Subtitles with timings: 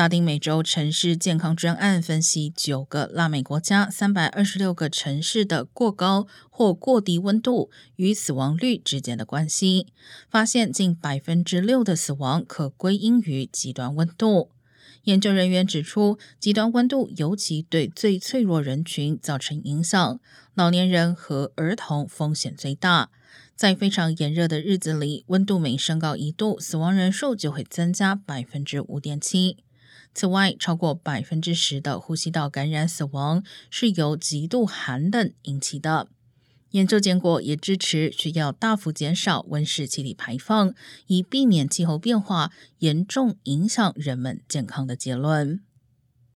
[0.00, 9.88] 拉丁美洲城市健康专案分析九个拉美国家三百二十六个城市的过高或过低温度与死亡率之间的关系，
[10.30, 14.48] 发现近百分之六的死亡可归因于极端温度。
[15.04, 20.18] 研究人员指出，极端温度尤其对最脆弱人群造成影响，
[20.54, 23.10] 老年人和儿童风险最大。
[23.54, 29.58] 在非常炎热的日子里，温度每升高一度，死亡人数就会增加百分之五点七。
[30.14, 36.08] 此外，超过百分之十的呼吸道感染死亡是由极度寒冷引起的。
[36.72, 40.72] 研究结果也支持需要大幅减少温室气体排放，
[41.08, 45.60] 以避免气候变化严重影响人们健康的结论。